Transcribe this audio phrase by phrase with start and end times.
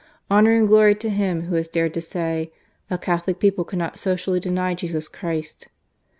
[0.31, 2.51] Honour and glory to him who has dared to say,
[2.89, 5.67] 'A Catholic people cannot socially deny Jesus Christ.'